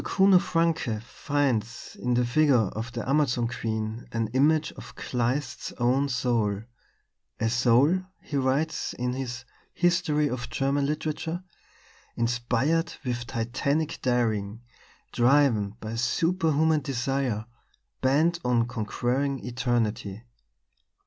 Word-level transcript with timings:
Kuno 0.03 0.39
Francke 0.39 0.99
finds 1.03 1.95
in 1.95 2.15
the 2.15 2.25
figure 2.25 2.55
of 2.75 2.91
the 2.91 3.07
Amazon 3.07 3.47
queen 3.47 4.07
an 4.11 4.29
image 4.29 4.71
of 4.71 4.95
Kleist's 4.95 5.71
own 5.73 6.09
soul 6.09 6.63
"a 7.39 7.47
soul," 7.47 7.99
he 8.19 8.35
writes 8.35 8.93
in 8.93 9.13
his 9.13 9.45
History 9.75 10.27
of 10.27 10.49
German 10.49 10.87
Literature, 10.87 11.43
"inspired 12.15 12.95
with 13.05 13.27
titanic 13.27 13.99
daring, 14.01 14.61
driven 15.11 15.75
by 15.79 15.93
superhuman 15.93 16.79
desire, 16.81 17.45
bent 18.01 18.39
on 18.43 18.65
conquering 18.65 19.45
Eternity. 19.45 20.23